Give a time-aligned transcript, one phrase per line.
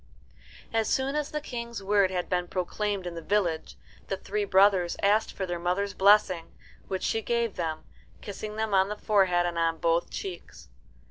[0.73, 3.75] As soon as the King's word had been proclaimed in the village,
[4.07, 6.53] the three brothers asked for their mother's blessing,
[6.87, 7.83] which she gave them,
[8.19, 10.69] kissing them on the forehead and on both cheeks.